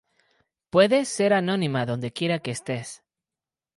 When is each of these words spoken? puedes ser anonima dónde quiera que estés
puedes 0.73 1.09
ser 1.09 1.31
anonima 1.31 1.85
dónde 1.85 2.09
quiera 2.11 2.39
que 2.39 2.49
estés 2.49 3.03